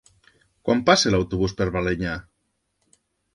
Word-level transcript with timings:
Quan 0.69 0.79
passa 0.87 1.11
l'autobús 1.15 1.53
per 1.59 1.67
Balenyà? 1.77 2.17